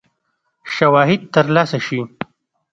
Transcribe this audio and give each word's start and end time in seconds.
شواهد 0.75 1.21
تر 1.33 1.45
لاسه 1.55 1.79
شي. 1.87 1.99